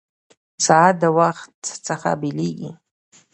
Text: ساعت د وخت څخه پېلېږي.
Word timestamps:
ساعت 0.65 0.95
د 1.01 1.03
وخت 1.19 1.53
څخه 1.87 2.09
پېلېږي. 2.21 2.71